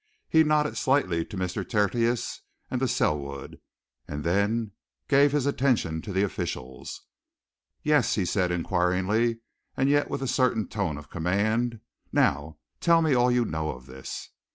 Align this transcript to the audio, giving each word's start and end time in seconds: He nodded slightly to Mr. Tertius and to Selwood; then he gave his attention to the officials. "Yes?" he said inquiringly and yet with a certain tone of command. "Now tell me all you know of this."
He 0.27 0.43
nodded 0.43 0.77
slightly 0.77 1.23
to 1.25 1.37
Mr. 1.37 1.61
Tertius 1.63 2.41
and 2.71 2.79
to 2.79 2.87
Selwood; 2.87 3.59
then 4.07 4.71
he 5.03 5.07
gave 5.07 5.31
his 5.31 5.45
attention 5.45 6.01
to 6.01 6.11
the 6.11 6.23
officials. 6.23 7.03
"Yes?" 7.83 8.15
he 8.15 8.25
said 8.25 8.49
inquiringly 8.51 9.41
and 9.77 9.89
yet 9.89 10.09
with 10.09 10.23
a 10.23 10.27
certain 10.27 10.67
tone 10.67 10.97
of 10.97 11.11
command. 11.11 11.81
"Now 12.11 12.57
tell 12.79 13.03
me 13.03 13.13
all 13.13 13.29
you 13.31 13.45
know 13.45 13.69
of 13.69 13.85
this." 13.85 14.29